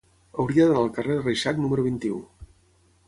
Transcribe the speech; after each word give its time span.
Hauria 0.43 0.65
d'anar 0.71 0.81
al 0.85 0.89
carrer 0.95 1.17
de 1.19 1.25
Reixac 1.27 1.61
número 1.67 1.85
vint-i-u. 1.91 2.19